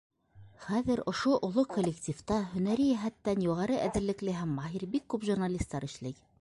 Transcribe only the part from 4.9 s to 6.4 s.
бик күп журналистар эшләй.